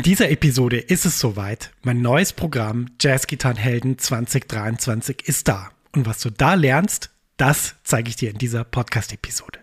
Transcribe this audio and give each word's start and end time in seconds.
In 0.00 0.04
dieser 0.04 0.30
Episode 0.30 0.78
ist 0.78 1.04
es 1.04 1.20
soweit. 1.20 1.72
Mein 1.82 2.00
neues 2.00 2.32
Programm 2.32 2.86
Jazzgitarrenhelden 2.98 3.98
2023 3.98 5.28
ist 5.28 5.46
da. 5.46 5.72
Und 5.92 6.06
was 6.06 6.20
du 6.20 6.30
da 6.30 6.54
lernst, 6.54 7.10
das 7.36 7.74
zeige 7.84 8.08
ich 8.08 8.16
dir 8.16 8.30
in 8.30 8.38
dieser 8.38 8.64
Podcast-Episode. 8.64 9.58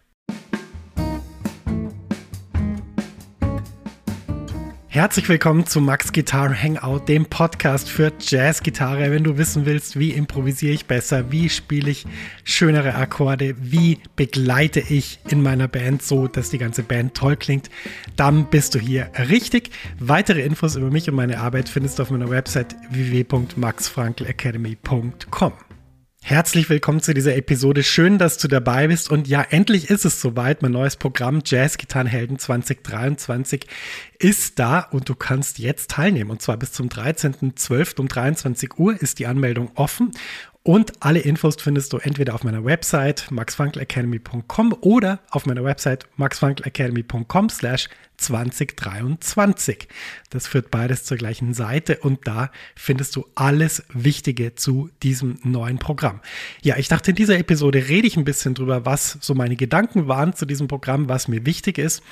Herzlich 4.98 5.30
willkommen 5.30 5.68
zu 5.68 5.80
Max 5.80 6.12
Guitar 6.12 6.52
Hangout, 6.52 7.02
dem 7.08 7.28
Podcast 7.28 7.88
für 7.88 8.12
Jazzgitarre. 8.20 9.12
Wenn 9.12 9.24
du 9.24 9.38
wissen 9.38 9.68
willst, 9.68 10.00
wie 10.00 10.10
improvisiere 10.10 10.74
ich 10.74 10.88
besser, 10.88 11.32
wie 11.32 11.50
spiele 11.50 11.92
ich 11.92 12.08
schönere 12.44 12.96
Akkorde, 12.96 13.54
wie 13.60 14.00
begleite 14.16 14.80
ich 14.80 15.20
in 15.30 15.44
meiner 15.44 15.68
Band 15.68 16.02
so, 16.02 16.28
dass 16.28 16.50
die 16.50 16.58
ganze 16.58 16.82
Band 16.82 17.14
toll 17.14 17.36
klingt, 17.36 17.70
dann 18.16 18.50
bist 18.50 18.74
du 18.74 18.80
hier 18.80 19.12
richtig. 19.30 19.70
Weitere 20.00 20.42
Infos 20.42 20.76
über 20.76 20.90
mich 20.90 21.08
und 21.08 21.16
meine 21.16 21.42
Arbeit 21.42 21.70
findest 21.70 22.00
du 22.00 22.04
auf 22.04 22.10
meiner 22.10 22.32
Website 22.32 22.76
www.maxfrankelacademy.com. 22.90 25.54
Herzlich 26.30 26.70
willkommen 26.70 27.00
zu 27.00 27.14
dieser 27.14 27.38
Episode. 27.38 27.84
Schön, 27.84 28.18
dass 28.18 28.38
du 28.38 28.50
dabei 28.50 28.90
bist. 28.90 29.10
Und 29.10 29.30
ja, 29.30 29.44
endlich 29.44 29.90
ist 29.90 30.04
es 30.04 30.20
soweit. 30.20 30.62
Mein 30.62 30.74
neues 30.74 30.98
Programm 30.98 31.42
Jazz 31.46 31.78
Gitarrenhelden 31.78 32.38
2023 32.38 33.66
ist 34.20 34.60
da 34.60 34.82
und 34.82 35.08
du 35.08 35.16
kannst 35.16 35.58
jetzt 35.58 35.92
teilnehmen. 35.92 36.30
Und 36.30 36.42
zwar 36.42 36.58
bis 36.58 36.74
zum 36.74 36.90
13.12. 36.90 38.02
um 38.02 38.10
23 38.10 38.78
Uhr 38.78 39.02
ist 39.02 39.20
die 39.20 39.26
Anmeldung 39.26 39.72
offen. 39.76 40.12
Und 40.64 40.92
alle 41.00 41.20
Infos 41.20 41.56
findest 41.62 41.94
du 41.94 41.98
entweder 42.00 42.36
auf 42.36 42.44
meiner 42.44 42.66
Website 42.66 43.32
maxfunkelacademy.com 43.32 44.76
oder 44.82 45.20
auf 45.30 45.46
meiner 45.46 45.64
Website 45.64 46.08
maxfunkelacademy.com 46.18 47.48
slash 47.48 47.88
2023. 48.18 49.88
Das 50.30 50.48
führt 50.48 50.72
beides 50.72 51.04
zur 51.04 51.18
gleichen 51.18 51.54
Seite 51.54 51.98
und 52.00 52.28
da 52.28 52.52
findest 52.76 53.16
du 53.16 53.26
alles 53.36 53.84
Wichtige 53.94 54.56
zu 54.56 54.90
diesem 55.04 55.40
neuen 55.44 55.78
Programm. 55.78 56.22
Ja, 56.62 56.78
ich 56.78 56.88
dachte, 56.88 57.12
in 57.12 57.16
dieser 57.16 57.38
Episode 57.38 57.88
rede 57.88 58.08
ich 58.08 58.18
ein 58.18 58.26
bisschen 58.26 58.54
drüber, 58.54 58.86
was 58.86 59.18
so 59.22 59.36
meine 59.36 59.56
Gedanken 59.56 60.08
waren 60.08 60.34
zu 60.34 60.46
diesem 60.46 60.68
Programm, 60.68 61.10
was 61.10 61.28
mir 61.28 61.46
wichtig 61.46 61.78
ist. 61.78 62.04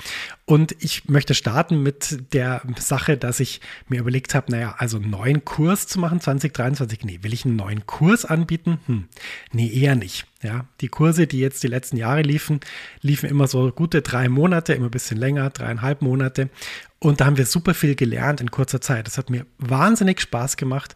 Und 0.44 0.76
ich 0.78 1.08
möchte 1.08 1.34
starten 1.34 1.82
mit 1.82 2.32
der 2.32 2.62
Sache, 2.78 3.16
dass 3.16 3.40
ich 3.40 3.60
mir 3.88 4.00
überlegt 4.00 4.34
habe, 4.34 4.50
naja, 4.52 4.76
also 4.78 4.96
einen 4.96 5.10
neuen 5.10 5.44
Kurs 5.44 5.86
zu 5.86 5.98
machen 5.98 6.20
2023. 6.20 7.04
Nee, 7.04 7.18
will 7.22 7.34
ich 7.34 7.44
einen 7.44 7.56
neuen 7.56 7.86
Kurs 7.86 8.24
anbieten? 8.24 8.78
Hm, 8.86 9.08
nee, 9.52 9.68
eher 9.68 9.96
nicht. 9.96 10.26
Ja, 10.42 10.66
die 10.82 10.88
Kurse, 10.88 11.26
die 11.26 11.40
jetzt 11.40 11.62
die 11.62 11.68
letzten 11.68 11.96
Jahre 11.96 12.20
liefen, 12.20 12.60
liefen 13.00 13.28
immer 13.28 13.48
so 13.48 13.70
gute 13.72 14.02
drei 14.02 14.28
Monate, 14.28 14.74
immer 14.74 14.88
ein 14.88 14.90
bisschen 14.90 15.16
länger, 15.16 15.48
dreieinhalb 15.50 16.02
Monate. 16.02 16.50
Und 16.98 17.20
da 17.20 17.26
haben 17.26 17.38
wir 17.38 17.46
super 17.46 17.72
viel 17.72 17.94
gelernt 17.94 18.40
in 18.40 18.50
kurzer 18.50 18.80
Zeit. 18.80 19.06
Das 19.06 19.16
hat 19.16 19.30
mir 19.30 19.46
wahnsinnig 19.58 20.20
Spaß 20.20 20.56
gemacht. 20.56 20.94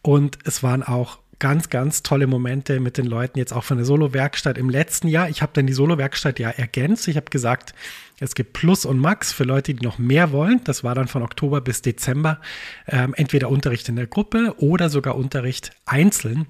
Und 0.00 0.38
es 0.44 0.62
waren 0.62 0.82
auch 0.82 1.18
ganz, 1.38 1.68
ganz 1.68 2.02
tolle 2.02 2.26
Momente 2.26 2.80
mit 2.80 2.98
den 2.98 3.06
Leuten, 3.06 3.38
jetzt 3.38 3.52
auch 3.52 3.64
von 3.64 3.76
der 3.76 3.86
Solo-Werkstatt 3.86 4.58
im 4.58 4.70
letzten 4.70 5.08
Jahr. 5.08 5.28
Ich 5.28 5.42
habe 5.42 5.52
dann 5.54 5.66
die 5.66 5.72
Solo-Werkstatt 5.72 6.38
ja 6.38 6.50
ergänzt. 6.50 7.06
Ich 7.08 7.16
habe 7.16 7.30
gesagt, 7.30 7.74
es 8.18 8.34
gibt 8.34 8.52
Plus 8.54 8.84
und 8.84 8.98
Max 8.98 9.32
für 9.32 9.44
Leute, 9.44 9.74
die 9.74 9.84
noch 9.84 9.98
mehr 9.98 10.32
wollen. 10.32 10.60
Das 10.64 10.82
war 10.82 10.94
dann 10.94 11.08
von 11.08 11.22
Oktober 11.22 11.60
bis 11.60 11.82
Dezember. 11.82 12.40
Ähm, 12.86 13.14
entweder 13.14 13.50
Unterricht 13.50 13.88
in 13.88 13.96
der 13.96 14.06
Gruppe 14.06 14.54
oder 14.58 14.88
sogar 14.88 15.16
Unterricht 15.16 15.70
einzeln. 15.86 16.46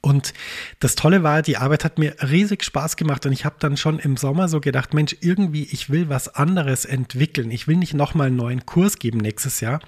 Und 0.00 0.32
das 0.78 0.94
Tolle 0.94 1.22
war, 1.22 1.42
die 1.42 1.56
Arbeit 1.56 1.84
hat 1.84 1.98
mir 1.98 2.14
riesig 2.22 2.64
Spaß 2.64 2.96
gemacht 2.96 3.26
und 3.26 3.32
ich 3.32 3.44
habe 3.44 3.56
dann 3.58 3.76
schon 3.76 3.98
im 3.98 4.16
Sommer 4.16 4.48
so 4.48 4.60
gedacht, 4.60 4.94
Mensch, 4.94 5.16
irgendwie, 5.20 5.64
ich 5.64 5.90
will 5.90 6.08
was 6.08 6.28
anderes 6.34 6.84
entwickeln. 6.84 7.50
Ich 7.50 7.66
will 7.66 7.76
nicht 7.76 7.94
nochmal 7.94 8.28
einen 8.28 8.36
neuen 8.36 8.64
Kurs 8.64 8.98
geben 8.98 9.18
nächstes 9.18 9.60
Jahr, 9.60 9.80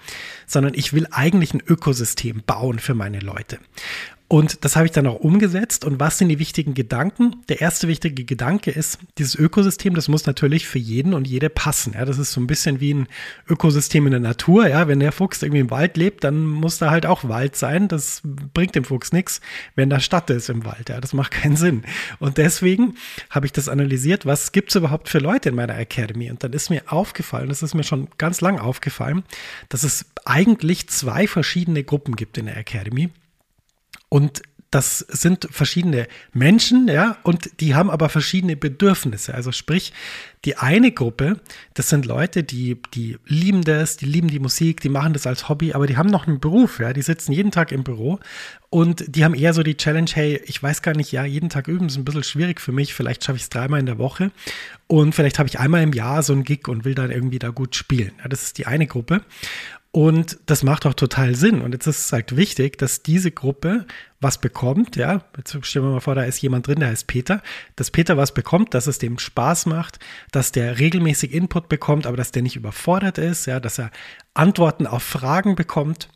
sondern 0.46 0.74
ich 0.74 0.92
will 0.92 1.06
eigentlich 1.12 1.54
ein 1.54 1.62
Ökosystem 1.64 2.42
bauen 2.44 2.80
für 2.80 2.94
meine 2.94 3.20
Leute. 3.20 3.58
Und 4.32 4.64
das 4.64 4.76
habe 4.76 4.86
ich 4.86 4.92
dann 4.92 5.08
auch 5.08 5.18
umgesetzt. 5.18 5.84
Und 5.84 5.98
was 5.98 6.18
sind 6.18 6.28
die 6.28 6.38
wichtigen 6.38 6.72
Gedanken? 6.72 7.42
Der 7.48 7.60
erste 7.60 7.88
wichtige 7.88 8.22
Gedanke 8.24 8.70
ist, 8.70 9.00
dieses 9.18 9.34
Ökosystem, 9.34 9.94
das 9.94 10.06
muss 10.06 10.24
natürlich 10.24 10.68
für 10.68 10.78
jeden 10.78 11.14
und 11.14 11.26
jede 11.26 11.50
passen. 11.50 11.94
Ja, 11.94 12.04
das 12.04 12.16
ist 12.16 12.30
so 12.30 12.40
ein 12.40 12.46
bisschen 12.46 12.78
wie 12.78 12.94
ein 12.94 13.08
Ökosystem 13.48 14.06
in 14.06 14.12
der 14.12 14.20
Natur. 14.20 14.68
Ja, 14.68 14.86
wenn 14.86 15.00
der 15.00 15.10
Fuchs 15.10 15.42
irgendwie 15.42 15.58
im 15.58 15.72
Wald 15.72 15.96
lebt, 15.96 16.22
dann 16.22 16.44
muss 16.44 16.78
da 16.78 16.92
halt 16.92 17.06
auch 17.06 17.28
Wald 17.28 17.56
sein. 17.56 17.88
Das 17.88 18.22
bringt 18.22 18.76
dem 18.76 18.84
Fuchs 18.84 19.10
nichts, 19.10 19.40
wenn 19.74 19.90
da 19.90 19.98
Stadt 19.98 20.30
ist 20.30 20.48
im 20.48 20.64
Wald. 20.64 20.90
Ja, 20.90 21.00
das 21.00 21.12
macht 21.12 21.32
keinen 21.32 21.56
Sinn. 21.56 21.82
Und 22.20 22.38
deswegen 22.38 22.94
habe 23.30 23.46
ich 23.46 23.52
das 23.52 23.68
analysiert, 23.68 24.26
was 24.26 24.52
gibt 24.52 24.68
es 24.68 24.76
überhaupt 24.76 25.08
für 25.08 25.18
Leute 25.18 25.48
in 25.48 25.56
meiner 25.56 25.76
Academy? 25.76 26.30
Und 26.30 26.44
dann 26.44 26.52
ist 26.52 26.70
mir 26.70 26.84
aufgefallen, 26.86 27.48
das 27.48 27.64
ist 27.64 27.74
mir 27.74 27.82
schon 27.82 28.06
ganz 28.16 28.40
lang 28.40 28.60
aufgefallen, 28.60 29.24
dass 29.70 29.82
es 29.82 30.06
eigentlich 30.24 30.88
zwei 30.88 31.26
verschiedene 31.26 31.82
Gruppen 31.82 32.14
gibt 32.14 32.38
in 32.38 32.46
der 32.46 32.56
Academy. 32.56 33.10
Und 34.10 34.42
das 34.70 34.98
sind 35.00 35.48
verschiedene 35.50 36.06
Menschen, 36.32 36.86
ja, 36.86 37.16
und 37.24 37.60
die 37.60 37.74
haben 37.74 37.90
aber 37.90 38.08
verschiedene 38.08 38.56
Bedürfnisse. 38.56 39.34
Also 39.34 39.50
sprich, 39.50 39.92
die 40.44 40.58
eine 40.58 40.92
Gruppe, 40.92 41.40
das 41.74 41.88
sind 41.88 42.06
Leute, 42.06 42.44
die, 42.44 42.80
die 42.94 43.18
lieben 43.26 43.62
das, 43.62 43.96
die 43.96 44.06
lieben 44.06 44.28
die 44.28 44.38
Musik, 44.38 44.80
die 44.80 44.88
machen 44.88 45.12
das 45.12 45.26
als 45.26 45.48
Hobby, 45.48 45.72
aber 45.72 45.88
die 45.88 45.96
haben 45.96 46.08
noch 46.08 46.28
einen 46.28 46.38
Beruf, 46.38 46.78
ja, 46.78 46.92
die 46.92 47.02
sitzen 47.02 47.32
jeden 47.32 47.50
Tag 47.50 47.72
im 47.72 47.82
Büro 47.82 48.20
und 48.70 49.16
die 49.16 49.24
haben 49.24 49.34
eher 49.34 49.54
so 49.54 49.64
die 49.64 49.76
Challenge, 49.76 50.10
hey, 50.14 50.40
ich 50.44 50.62
weiß 50.62 50.82
gar 50.82 50.94
nicht, 50.94 51.10
ja, 51.10 51.24
jeden 51.24 51.48
Tag 51.48 51.66
üben 51.66 51.88
ist 51.88 51.96
ein 51.96 52.04
bisschen 52.04 52.22
schwierig 52.22 52.60
für 52.60 52.72
mich, 52.72 52.94
vielleicht 52.94 53.24
schaffe 53.24 53.38
ich 53.38 53.42
es 53.42 53.50
dreimal 53.50 53.80
in 53.80 53.86
der 53.86 53.98
Woche 53.98 54.30
und 54.86 55.16
vielleicht 55.16 55.40
habe 55.40 55.48
ich 55.48 55.58
einmal 55.58 55.82
im 55.82 55.92
Jahr 55.92 56.22
so 56.22 56.32
einen 56.32 56.44
Gig 56.44 56.68
und 56.68 56.84
will 56.84 56.94
dann 56.94 57.10
irgendwie 57.10 57.40
da 57.40 57.48
gut 57.48 57.74
spielen. 57.74 58.12
Ja, 58.22 58.28
das 58.28 58.44
ist 58.44 58.58
die 58.58 58.66
eine 58.66 58.86
Gruppe. 58.86 59.22
Und 59.92 60.38
das 60.46 60.62
macht 60.62 60.86
auch 60.86 60.94
total 60.94 61.34
Sinn. 61.34 61.62
Und 61.62 61.72
jetzt 61.72 61.88
ist 61.88 62.06
es 62.06 62.12
halt 62.12 62.36
wichtig, 62.36 62.78
dass 62.78 63.02
diese 63.02 63.32
Gruppe 63.32 63.86
was 64.20 64.38
bekommt, 64.38 64.94
ja. 64.94 65.24
Jetzt 65.36 65.66
stellen 65.66 65.86
wir 65.86 65.92
mal 65.92 66.00
vor, 66.00 66.14
da 66.14 66.22
ist 66.22 66.40
jemand 66.40 66.68
drin, 66.68 66.78
der 66.78 66.90
heißt 66.90 67.08
Peter. 67.08 67.42
Dass 67.74 67.90
Peter 67.90 68.16
was 68.16 68.32
bekommt, 68.32 68.74
dass 68.74 68.86
es 68.86 68.98
dem 68.98 69.18
Spaß 69.18 69.66
macht, 69.66 69.98
dass 70.30 70.52
der 70.52 70.78
regelmäßig 70.78 71.32
Input 71.32 71.68
bekommt, 71.68 72.06
aber 72.06 72.16
dass 72.16 72.30
der 72.30 72.42
nicht 72.42 72.54
überfordert 72.54 73.18
ist, 73.18 73.46
ja, 73.46 73.58
dass 73.58 73.80
er 73.80 73.90
Antworten 74.32 74.86
auf 74.86 75.02
Fragen 75.02 75.56
bekommt 75.56 76.08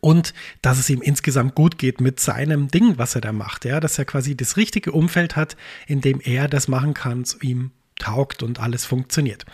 und 0.00 0.34
dass 0.60 0.78
es 0.78 0.90
ihm 0.90 1.00
insgesamt 1.00 1.54
gut 1.54 1.78
geht 1.78 2.00
mit 2.00 2.20
seinem 2.20 2.68
Ding, 2.68 2.98
was 2.98 3.14
er 3.14 3.22
da 3.22 3.32
macht, 3.32 3.64
ja, 3.64 3.80
dass 3.80 3.98
er 3.98 4.04
quasi 4.04 4.36
das 4.36 4.58
richtige 4.58 4.92
Umfeld 4.92 5.34
hat, 5.34 5.56
in 5.86 6.02
dem 6.02 6.20
er 6.20 6.48
das 6.48 6.68
machen 6.68 6.92
kann, 6.92 7.24
zu 7.24 7.38
ihm 7.40 7.70
taugt 7.98 8.42
und 8.42 8.58
alles 8.58 8.84
funktioniert. 8.84 9.46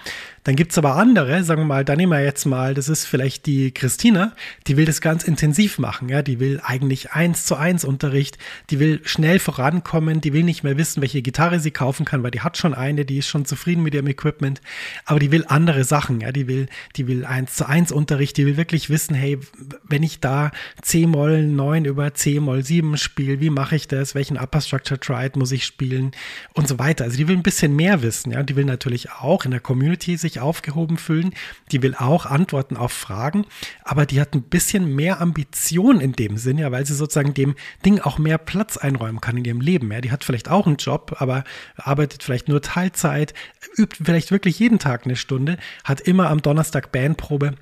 Dann 0.49 0.57
gibt 0.57 0.73
es 0.73 0.79
aber 0.79 0.97
andere, 0.97 1.45
sagen 1.45 1.61
wir 1.61 1.67
mal, 1.67 1.85
da 1.85 1.95
nehmen 1.95 2.11
wir 2.11 2.25
jetzt 2.25 2.47
mal, 2.47 2.73
das 2.73 2.89
ist 2.89 3.05
vielleicht 3.05 3.45
die 3.45 3.71
Christina, 3.71 4.33
die 4.67 4.79
will 4.79 4.87
das 4.87 5.03
ganz 5.03 5.25
intensiv 5.25 5.79
machen, 5.79 6.09
ja, 6.09 6.23
die 6.23 6.41
will 6.41 6.59
eigentlich 6.65 7.13
eins 7.13 7.45
zu 7.45 7.57
eins 7.57 7.85
Unterricht, 7.85 8.39
die 8.71 8.81
will 8.81 9.03
schnell 9.05 9.41
vorankommen, 9.41 10.23
die 10.23 10.33
will 10.33 10.45
nicht 10.45 10.65
mehr 10.65 10.79
wissen, 10.79 11.03
welche 11.03 11.21
Gitarre 11.21 11.61
sie 11.61 11.71
kaufen 11.71 12.07
kann, 12.07 12.23
weil 12.23 12.31
die 12.31 12.41
hat 12.41 12.57
schon 12.57 12.73
eine, 12.73 13.05
die 13.05 13.19
ist 13.19 13.29
schon 13.29 13.45
zufrieden 13.45 13.83
mit 13.83 13.93
ihrem 13.93 14.07
Equipment, 14.07 14.63
aber 15.05 15.19
die 15.19 15.31
will 15.33 15.45
andere 15.49 15.85
Sachen, 15.85 16.23
ja, 16.23 16.33
die 16.33 16.49
will, 16.49 16.69
die 16.97 17.07
will 17.09 17.27
eins 17.27 17.55
zu 17.55 17.69
eins 17.69 17.93
Unterricht, 17.93 18.39
die 18.39 18.47
will 18.47 18.57
wirklich 18.57 18.89
wissen, 18.89 19.15
hey, 19.15 19.39
wenn 19.87 20.03
ich 20.03 20.19
da 20.21 20.51
C-Moll 20.81 21.43
9 21.43 21.85
über 21.85 22.15
C-Moll 22.15 22.65
7 22.65 22.97
spiele, 22.97 23.41
wie 23.41 23.51
mache 23.51 23.77
ich 23.77 23.87
das, 23.87 24.15
welchen 24.15 24.39
Upper 24.39 24.63
Structure 24.63 24.99
Triad 24.99 25.37
muss 25.37 25.53
ich 25.53 25.67
spielen 25.67 26.13
und 26.55 26.69
so 26.69 26.79
weiter. 26.79 27.05
Also 27.05 27.19
die 27.19 27.29
will 27.29 27.37
ein 27.37 27.43
bisschen 27.43 27.77
mehr 27.77 28.01
wissen, 28.01 28.33
ja, 28.33 28.43
die 28.43 28.57
will 28.57 28.65
natürlich 28.65 29.13
auch 29.13 29.45
in 29.45 29.51
der 29.51 29.61
Community 29.61 30.17
sich 30.17 30.38
aufgehoben 30.39 30.99
fühlen. 30.99 31.35
Die 31.73 31.83
will 31.83 31.95
auch 31.95 32.27
Antworten 32.27 32.77
auf 32.77 32.93
Fragen, 32.93 33.47
aber 33.85 34.07
die 34.07 34.21
hat 34.21 34.35
ein 34.35 34.43
bisschen 34.43 34.95
mehr 34.95 35.21
Ambition 35.21 36.01
in 36.01 36.13
dem 36.13 36.37
Sinn, 36.37 36.59
ja, 36.59 36.71
weil 36.73 36.87
sie 36.87 36.95
sozusagen 36.95 37.35
dem 37.35 37.55
Ding 37.85 38.01
auch 38.01 38.19
mehr 38.19 38.39
Platz 38.39 38.77
einräumen 38.77 39.21
kann 39.21 39.37
in 39.37 39.45
ihrem 39.45 39.61
Leben. 39.61 39.91
Ja. 39.93 40.01
Die 40.01 40.11
hat 40.11 40.25
vielleicht 40.25 40.49
auch 40.49 40.67
einen 40.67 40.77
Job, 40.77 41.17
aber 41.19 41.45
arbeitet 41.77 42.23
vielleicht 42.23 42.49
nur 42.49 42.63
Teilzeit, 42.63 43.35
übt 43.77 43.97
vielleicht 44.05 44.31
wirklich 44.31 44.59
jeden 44.59 44.79
Tag 44.79 45.05
eine 45.05 45.17
Stunde, 45.17 45.59
hat 45.85 46.01
immer 46.01 46.31
am 46.31 46.43
Donnerstag 46.43 46.93
Bandprobe 46.93 47.55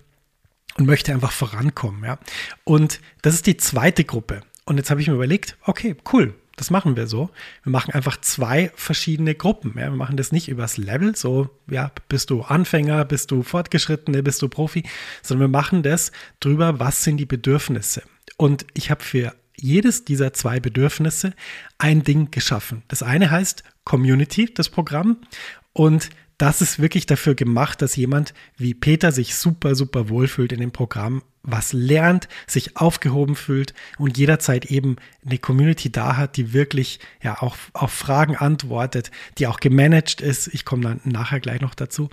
und 0.77 0.87
möchte 0.87 1.13
einfach 1.13 1.33
vorankommen. 1.33 2.05
Ja. 2.05 2.19
Und 2.65 3.01
das 3.23 3.35
ist 3.35 3.47
die 3.47 3.57
zweite 3.57 4.05
Gruppe. 4.05 4.43
Und 4.65 4.79
jetzt 4.79 4.91
habe 4.91 5.01
ich 5.01 5.09
mir 5.09 5.15
überlegt, 5.15 5.57
okay, 5.63 5.97
cool, 6.13 6.35
das 6.57 6.71
machen 6.71 6.97
wir 6.97 7.07
so. 7.07 7.31
Wir 7.63 7.71
machen 7.71 7.93
einfach 7.93 8.21
zwei 8.21 8.73
verschiedene 8.75 9.35
Gruppen. 9.35 9.75
Ja. 9.77 9.91
Wir 9.91 9.97
machen 9.97 10.17
das 10.17 10.33
nicht 10.33 10.49
übers 10.49 10.79
Level, 10.79 11.15
so, 11.15 11.51
ja, 11.71 11.93
bist 12.09 12.31
du 12.31 12.43
Anfänger, 12.43 13.05
bist 13.05 13.31
du 13.31 13.43
Fortgeschrittene, 13.43 14.23
bist 14.23 14.43
du 14.43 14.49
Profi, 14.49 14.83
sondern 15.23 15.51
wir 15.51 15.59
machen 15.59 15.83
das 15.83 16.13
drüber, 16.41 16.81
was 16.81 17.05
sind 17.05 17.19
die 17.19 17.27
Bedürfnisse. 17.27 18.03
Und 18.37 18.67
ich 18.75 18.91
habe 18.91 19.05
für 19.05 19.35
jedes 19.57 20.05
dieser 20.05 20.33
zwei 20.33 20.61
Bedürfnisse 20.61 21.35
ein 21.79 22.03
Ding 22.03 22.31
geschaffen. 22.31 22.83
Das 22.89 23.03
eine 23.03 23.31
heißt 23.31 23.65
Community, 23.85 24.53
das 24.53 24.69
Programm. 24.69 25.19
Und 25.73 26.11
das 26.39 26.61
ist 26.61 26.79
wirklich 26.79 27.07
dafür 27.07 27.35
gemacht, 27.35 27.81
dass 27.81 27.97
jemand 27.97 28.35
wie 28.57 28.75
Peter 28.75 29.13
sich 29.13 29.35
super, 29.35 29.75
super 29.75 30.09
wohlfühlt 30.09 30.53
in 30.53 30.61
dem 30.61 30.71
Programm, 30.71 31.23
was 31.43 31.73
lernt, 31.73 32.29
sich 32.47 32.77
aufgehoben 32.77 33.37
fühlt 33.37 33.73
und 33.99 34.19
jederzeit 34.19 34.67
eben 34.67 34.97
eine 35.25 35.39
Community 35.39 35.91
da 35.91 36.17
hat, 36.17 36.37
die 36.37 36.53
wirklich 36.53 37.01
ja 37.23 37.41
auch 37.41 37.57
auf 37.73 37.93
Fragen 37.93 38.37
antwortet, 38.37 39.11
die 39.39 39.47
auch 39.47 39.61
gemanagt 39.61 40.21
ist. 40.21 40.49
Ich 40.49 40.65
komme 40.65 40.83
dann 40.83 41.01
nachher 41.05 41.41
gleich 41.41 41.61
noch 41.61 41.75
dazu. 41.75 42.11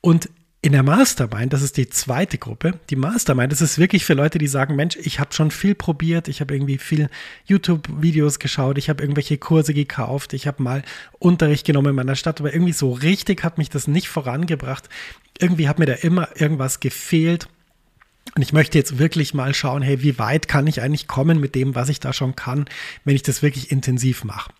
Und 0.00 0.28
In 0.64 0.70
der 0.70 0.84
Mastermind, 0.84 1.52
das 1.52 1.62
ist 1.62 1.76
die 1.76 1.88
zweite 1.88 2.38
Gruppe, 2.38 2.78
die 2.88 2.94
Mastermind, 2.94 3.50
das 3.50 3.60
ist 3.60 3.78
wirklich 3.78 4.04
für 4.04 4.14
Leute, 4.14 4.38
die 4.38 4.46
sagen, 4.46 4.76
Mensch, 4.76 4.94
ich 4.94 5.18
habe 5.18 5.32
schon 5.32 5.50
viel 5.50 5.74
probiert, 5.74 6.28
ich 6.28 6.40
habe 6.40 6.54
irgendwie 6.54 6.78
viel 6.78 7.10
YouTube-Videos 7.46 8.38
geschaut, 8.38 8.78
ich 8.78 8.88
habe 8.88 9.02
irgendwelche 9.02 9.38
Kurse 9.38 9.74
gekauft, 9.74 10.34
ich 10.34 10.46
habe 10.46 10.62
mal 10.62 10.84
Unterricht 11.18 11.66
genommen 11.66 11.88
in 11.88 11.96
meiner 11.96 12.14
Stadt, 12.14 12.38
aber 12.38 12.54
irgendwie 12.54 12.72
so 12.72 12.92
richtig 12.92 13.42
hat 13.42 13.58
mich 13.58 13.70
das 13.70 13.88
nicht 13.88 14.08
vorangebracht. 14.08 14.88
Irgendwie 15.36 15.68
hat 15.68 15.80
mir 15.80 15.86
da 15.86 15.94
immer 15.94 16.28
irgendwas 16.36 16.78
gefehlt. 16.78 17.48
Und 18.36 18.42
ich 18.42 18.52
möchte 18.52 18.78
jetzt 18.78 19.00
wirklich 19.00 19.34
mal 19.34 19.54
schauen, 19.54 19.82
hey, 19.82 20.00
wie 20.04 20.20
weit 20.20 20.46
kann 20.46 20.68
ich 20.68 20.80
eigentlich 20.80 21.08
kommen 21.08 21.40
mit 21.40 21.56
dem, 21.56 21.74
was 21.74 21.88
ich 21.88 21.98
da 21.98 22.12
schon 22.12 22.36
kann, 22.36 22.66
wenn 23.04 23.16
ich 23.16 23.24
das 23.24 23.42
wirklich 23.42 23.72
intensiv 23.72 24.22
mache. 24.22 24.52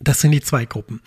Das 0.00 0.20
sind 0.20 0.32
die 0.32 0.40
zwei 0.40 0.64
Gruppen. 0.64 1.00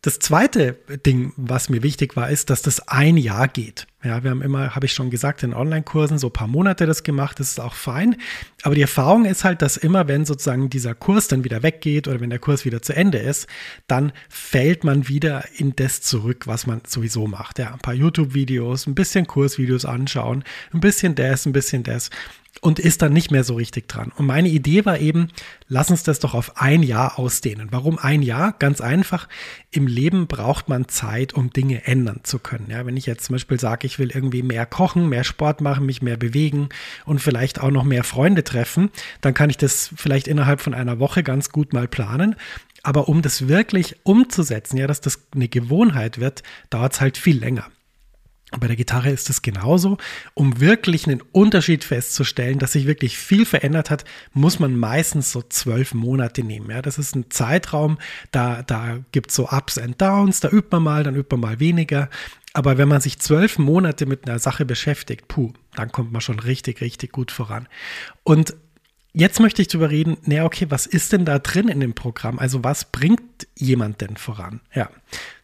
Das 0.00 0.20
zweite 0.20 0.78
Ding, 1.04 1.32
was 1.36 1.68
mir 1.68 1.82
wichtig 1.82 2.14
war, 2.14 2.30
ist, 2.30 2.50
dass 2.50 2.62
das 2.62 2.86
ein 2.86 3.16
Jahr 3.16 3.48
geht. 3.48 3.88
Ja, 4.04 4.22
wir 4.22 4.30
haben 4.30 4.42
immer, 4.42 4.76
habe 4.76 4.86
ich 4.86 4.92
schon 4.92 5.10
gesagt, 5.10 5.42
in 5.42 5.52
Online-Kursen 5.52 6.18
so 6.18 6.28
ein 6.28 6.32
paar 6.32 6.46
Monate 6.46 6.86
das 6.86 7.02
gemacht, 7.02 7.40
das 7.40 7.50
ist 7.50 7.60
auch 7.60 7.74
fein. 7.74 8.14
Aber 8.62 8.76
die 8.76 8.80
Erfahrung 8.80 9.24
ist 9.24 9.42
halt, 9.42 9.60
dass 9.60 9.76
immer, 9.76 10.06
wenn 10.06 10.24
sozusagen 10.24 10.70
dieser 10.70 10.94
Kurs 10.94 11.26
dann 11.26 11.42
wieder 11.42 11.64
weggeht 11.64 12.06
oder 12.06 12.20
wenn 12.20 12.30
der 12.30 12.38
Kurs 12.38 12.64
wieder 12.64 12.80
zu 12.80 12.94
Ende 12.94 13.18
ist, 13.18 13.48
dann 13.88 14.12
fällt 14.28 14.84
man 14.84 15.08
wieder 15.08 15.44
in 15.56 15.74
das 15.74 16.00
zurück, 16.00 16.46
was 16.46 16.64
man 16.64 16.82
sowieso 16.86 17.26
macht. 17.26 17.58
Ja, 17.58 17.72
ein 17.72 17.80
paar 17.80 17.94
YouTube-Videos, 17.94 18.86
ein 18.86 18.94
bisschen 18.94 19.26
Kursvideos 19.26 19.84
anschauen, 19.84 20.44
ein 20.72 20.78
bisschen 20.78 21.16
das, 21.16 21.44
ein 21.44 21.52
bisschen 21.52 21.82
das 21.82 22.10
und 22.60 22.78
ist 22.78 23.02
dann 23.02 23.12
nicht 23.12 23.30
mehr 23.30 23.44
so 23.44 23.54
richtig 23.54 23.88
dran. 23.88 24.12
Und 24.16 24.26
meine 24.26 24.48
Idee 24.48 24.84
war 24.84 24.98
eben, 24.98 25.28
lass 25.68 25.90
uns 25.90 26.02
das 26.02 26.18
doch 26.18 26.34
auf 26.34 26.60
ein 26.60 26.82
Jahr 26.82 27.18
ausdehnen. 27.18 27.68
Warum 27.70 27.98
ein 27.98 28.22
Jahr? 28.22 28.52
Ganz 28.58 28.80
einfach. 28.80 29.28
Im 29.70 29.86
Leben 29.86 30.26
braucht 30.26 30.68
man 30.68 30.88
Zeit, 30.88 31.34
um 31.34 31.50
Dinge 31.50 31.86
ändern 31.86 32.20
zu 32.24 32.38
können. 32.38 32.66
Ja, 32.70 32.84
wenn 32.86 32.96
ich 32.96 33.06
jetzt 33.06 33.24
zum 33.24 33.34
Beispiel 33.34 33.60
sage, 33.60 33.86
ich 33.86 33.98
will 33.98 34.10
irgendwie 34.10 34.42
mehr 34.42 34.66
kochen, 34.66 35.08
mehr 35.08 35.24
Sport 35.24 35.60
machen, 35.60 35.86
mich 35.86 36.02
mehr 36.02 36.16
bewegen 36.16 36.68
und 37.04 37.20
vielleicht 37.20 37.60
auch 37.60 37.70
noch 37.70 37.84
mehr 37.84 38.04
Freunde 38.04 38.44
treffen, 38.44 38.90
dann 39.20 39.34
kann 39.34 39.50
ich 39.50 39.56
das 39.56 39.90
vielleicht 39.94 40.26
innerhalb 40.26 40.60
von 40.60 40.74
einer 40.74 40.98
Woche 40.98 41.22
ganz 41.22 41.50
gut 41.50 41.72
mal 41.72 41.86
planen. 41.86 42.34
Aber 42.82 43.08
um 43.08 43.22
das 43.22 43.48
wirklich 43.48 43.96
umzusetzen, 44.04 44.78
ja, 44.78 44.86
dass 44.86 45.00
das 45.00 45.26
eine 45.34 45.48
Gewohnheit 45.48 46.18
wird, 46.18 46.42
dauert 46.70 46.94
es 46.94 47.00
halt 47.00 47.18
viel 47.18 47.38
länger. 47.38 47.66
Bei 48.58 48.66
der 48.66 48.76
Gitarre 48.76 49.10
ist 49.10 49.28
es 49.28 49.42
genauso. 49.42 49.98
Um 50.32 50.58
wirklich 50.60 51.06
einen 51.06 51.22
Unterschied 51.32 51.84
festzustellen, 51.84 52.58
dass 52.58 52.72
sich 52.72 52.86
wirklich 52.86 53.18
viel 53.18 53.44
verändert 53.44 53.90
hat, 53.90 54.04
muss 54.32 54.58
man 54.58 54.74
meistens 54.76 55.32
so 55.32 55.42
zwölf 55.42 55.92
Monate 55.92 56.42
nehmen. 56.42 56.70
Ja, 56.70 56.80
das 56.80 56.98
ist 56.98 57.14
ein 57.14 57.30
Zeitraum, 57.30 57.98
da, 58.30 58.62
da 58.62 59.00
gibt 59.12 59.30
es 59.30 59.36
so 59.36 59.50
Ups 59.50 59.76
and 59.76 60.00
Downs, 60.00 60.40
da 60.40 60.48
übt 60.48 60.68
man 60.70 60.82
mal, 60.82 61.02
dann 61.02 61.14
übt 61.14 61.28
man 61.36 61.40
mal 61.40 61.60
weniger. 61.60 62.08
Aber 62.54 62.78
wenn 62.78 62.88
man 62.88 63.02
sich 63.02 63.18
zwölf 63.18 63.58
Monate 63.58 64.06
mit 64.06 64.26
einer 64.26 64.38
Sache 64.38 64.64
beschäftigt, 64.64 65.28
puh, 65.28 65.52
dann 65.76 65.92
kommt 65.92 66.10
man 66.10 66.22
schon 66.22 66.40
richtig, 66.40 66.80
richtig 66.80 67.12
gut 67.12 67.30
voran. 67.30 67.68
Und 68.24 68.56
jetzt 69.12 69.40
möchte 69.40 69.62
ich 69.62 69.68
darüber 69.68 69.90
reden, 69.90 70.16
naja, 70.24 70.44
okay, 70.44 70.66
was 70.68 70.86
ist 70.86 71.12
denn 71.12 71.24
da 71.24 71.38
drin 71.38 71.68
in 71.68 71.80
dem 71.80 71.94
Programm? 71.94 72.38
Also 72.38 72.64
was 72.64 72.84
bringt 72.84 73.46
jemand 73.56 74.00
denn 74.00 74.16
voran? 74.16 74.60
Ja, 74.74 74.90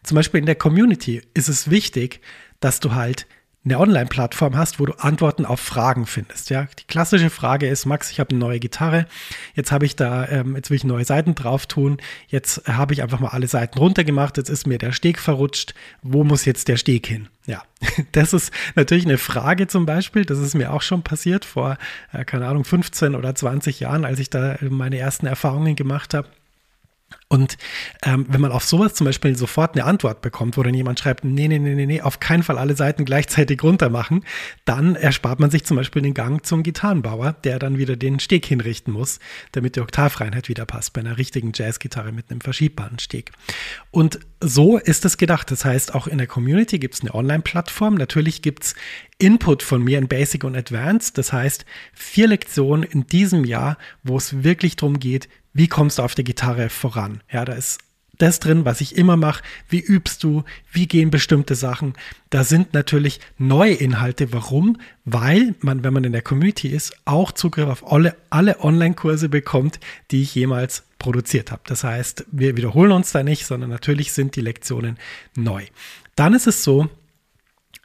zum 0.02 0.16
Beispiel 0.16 0.40
in 0.40 0.46
der 0.46 0.54
Community 0.54 1.22
ist 1.34 1.48
es 1.48 1.70
wichtig, 1.70 2.20
dass 2.60 2.80
du 2.80 2.94
halt 2.94 3.26
eine 3.64 3.78
Online-Plattform 3.78 4.56
hast, 4.56 4.78
wo 4.78 4.86
du 4.86 4.92
Antworten 4.94 5.46
auf 5.46 5.60
Fragen 5.60 6.06
findest. 6.06 6.50
Ja, 6.50 6.66
die 6.78 6.84
klassische 6.86 7.30
Frage 7.30 7.66
ist, 7.66 7.86
Max, 7.86 8.10
ich 8.10 8.20
habe 8.20 8.30
eine 8.30 8.38
neue 8.38 8.60
Gitarre, 8.60 9.06
jetzt 9.54 9.72
habe 9.72 9.86
ich 9.86 9.96
da, 9.96 10.28
ähm, 10.28 10.54
jetzt 10.56 10.70
will 10.70 10.76
ich 10.76 10.84
neue 10.84 11.04
Seiten 11.04 11.34
drauf 11.34 11.66
tun, 11.66 11.98
jetzt 12.28 12.68
habe 12.68 12.92
ich 12.92 13.02
einfach 13.02 13.20
mal 13.20 13.28
alle 13.28 13.46
Seiten 13.46 13.78
runtergemacht, 13.78 14.36
jetzt 14.36 14.50
ist 14.50 14.66
mir 14.66 14.78
der 14.78 14.92
Steg 14.92 15.18
verrutscht, 15.18 15.74
wo 16.02 16.24
muss 16.24 16.44
jetzt 16.44 16.68
der 16.68 16.76
Steg 16.76 17.06
hin? 17.06 17.28
Ja, 17.46 17.62
das 18.12 18.34
ist 18.34 18.52
natürlich 18.74 19.06
eine 19.06 19.18
Frage 19.18 19.66
zum 19.66 19.86
Beispiel, 19.86 20.24
das 20.24 20.38
ist 20.38 20.54
mir 20.54 20.72
auch 20.72 20.82
schon 20.82 21.02
passiert 21.02 21.44
vor, 21.46 21.78
äh, 22.12 22.24
keine 22.24 22.46
Ahnung, 22.46 22.64
15 22.64 23.14
oder 23.14 23.34
20 23.34 23.80
Jahren, 23.80 24.04
als 24.04 24.18
ich 24.18 24.28
da 24.28 24.56
meine 24.60 24.98
ersten 24.98 25.26
Erfahrungen 25.26 25.74
gemacht 25.74 26.12
habe. 26.12 26.28
Und 27.28 27.56
ähm, 28.04 28.26
wenn 28.28 28.40
man 28.40 28.52
auf 28.52 28.64
sowas 28.64 28.94
zum 28.94 29.06
Beispiel 29.06 29.36
sofort 29.36 29.74
eine 29.74 29.84
Antwort 29.84 30.20
bekommt, 30.20 30.56
wo 30.56 30.62
dann 30.62 30.74
jemand 30.74 31.00
schreibt, 31.00 31.24
nee, 31.24 31.48
nee, 31.48 31.58
nee, 31.58 31.74
nee, 31.74 31.86
nee, 31.86 32.00
auf 32.00 32.20
keinen 32.20 32.42
Fall 32.42 32.58
alle 32.58 32.76
Seiten 32.76 33.04
gleichzeitig 33.04 33.62
runter 33.62 33.88
machen, 33.88 34.24
dann 34.64 34.94
erspart 34.94 35.40
man 35.40 35.50
sich 35.50 35.64
zum 35.64 35.76
Beispiel 35.76 36.02
den 36.02 36.14
Gang 36.14 36.44
zum 36.44 36.62
Gitarrenbauer, 36.62 37.32
der 37.32 37.58
dann 37.58 37.78
wieder 37.78 37.96
den 37.96 38.20
Steg 38.20 38.46
hinrichten 38.46 38.92
muss, 38.92 39.18
damit 39.52 39.76
die 39.76 39.80
Oktavreinheit 39.80 40.48
wieder 40.48 40.66
passt 40.66 40.92
bei 40.92 41.00
einer 41.00 41.18
richtigen 41.18 41.52
Jazzgitarre 41.54 42.12
mit 42.12 42.30
einem 42.30 42.40
verschiebbaren 42.40 42.98
Steg. 42.98 43.32
Und 43.90 44.20
so 44.40 44.76
ist 44.76 45.04
es 45.04 45.16
gedacht. 45.16 45.50
Das 45.50 45.64
heißt, 45.64 45.94
auch 45.94 46.06
in 46.06 46.18
der 46.18 46.26
Community 46.26 46.78
gibt 46.78 46.94
es 46.94 47.00
eine 47.00 47.14
Online-Plattform. 47.14 47.94
Natürlich 47.94 48.42
gibt 48.42 48.64
es 48.64 48.74
Input 49.18 49.62
von 49.62 49.82
mir 49.82 49.98
in 49.98 50.08
Basic 50.08 50.44
und 50.44 50.56
Advanced. 50.56 51.16
Das 51.16 51.32
heißt, 51.32 51.64
vier 51.94 52.28
Lektionen 52.28 52.82
in 52.82 53.06
diesem 53.06 53.44
Jahr, 53.44 53.78
wo 54.02 54.16
es 54.16 54.44
wirklich 54.44 54.76
darum 54.76 54.98
geht, 54.98 55.28
wie 55.54 55.68
kommst 55.68 55.98
du 55.98 56.02
auf 56.02 56.14
der 56.14 56.24
Gitarre 56.24 56.68
voran? 56.68 57.22
Ja, 57.30 57.44
da 57.44 57.54
ist 57.54 57.78
das 58.18 58.40
drin, 58.40 58.64
was 58.64 58.80
ich 58.80 58.96
immer 58.96 59.16
mache. 59.16 59.42
Wie 59.68 59.80
übst 59.80 60.22
du? 60.22 60.44
Wie 60.70 60.86
gehen 60.86 61.10
bestimmte 61.10 61.54
Sachen? 61.54 61.94
Da 62.30 62.44
sind 62.44 62.74
natürlich 62.74 63.20
neue 63.38 63.74
Inhalte. 63.74 64.32
Warum? 64.32 64.78
Weil 65.04 65.54
man, 65.60 65.82
wenn 65.84 65.92
man 65.92 66.04
in 66.04 66.12
der 66.12 66.22
Community 66.22 66.68
ist, 66.68 66.92
auch 67.04 67.32
Zugriff 67.32 67.68
auf 67.68 67.90
alle, 67.90 68.16
alle 68.30 68.60
Online-Kurse 68.60 69.28
bekommt, 69.28 69.80
die 70.10 70.22
ich 70.22 70.34
jemals 70.34 70.84
produziert 70.98 71.50
habe. 71.50 71.62
Das 71.66 71.84
heißt, 71.84 72.26
wir 72.30 72.56
wiederholen 72.56 72.92
uns 72.92 73.12
da 73.12 73.22
nicht, 73.22 73.46
sondern 73.46 73.70
natürlich 73.70 74.12
sind 74.12 74.36
die 74.36 74.40
Lektionen 74.40 74.98
neu. 75.34 75.64
Dann 76.14 76.34
ist 76.34 76.46
es 76.46 76.62
so, 76.62 76.88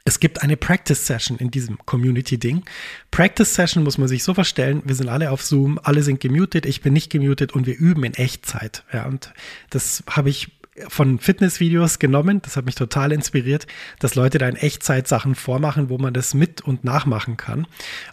es 0.04 0.20
gibt 0.20 0.42
eine 0.42 0.56
Practice 0.56 1.06
Session 1.06 1.38
in 1.38 1.50
diesem 1.50 1.78
Community-Ding. 1.78 2.64
Practice 3.10 3.54
Session 3.54 3.84
muss 3.84 3.98
man 3.98 4.08
sich 4.08 4.24
so 4.24 4.34
vorstellen, 4.34 4.82
wir 4.84 4.94
sind 4.94 5.08
alle 5.08 5.30
auf 5.30 5.42
Zoom, 5.42 5.78
alle 5.82 6.02
sind 6.02 6.20
gemutet, 6.20 6.66
ich 6.66 6.80
bin 6.80 6.92
nicht 6.92 7.10
gemutet 7.10 7.52
und 7.52 7.66
wir 7.66 7.76
üben 7.76 8.04
in 8.04 8.14
Echtzeit. 8.14 8.84
Ja, 8.92 9.06
und 9.06 9.32
das 9.70 10.02
habe 10.08 10.30
ich 10.30 10.48
von 10.88 11.18
Fitnessvideos 11.18 11.98
genommen. 11.98 12.40
Das 12.42 12.56
hat 12.56 12.64
mich 12.64 12.74
total 12.74 13.12
inspiriert, 13.12 13.66
dass 13.98 14.14
Leute 14.14 14.38
da 14.38 14.48
in 14.48 14.56
Echtzeit 14.56 15.08
Sachen 15.08 15.34
vormachen, 15.34 15.88
wo 15.88 15.98
man 15.98 16.14
das 16.14 16.34
mit 16.34 16.60
und 16.60 16.84
nachmachen 16.84 17.36
kann. 17.36 17.66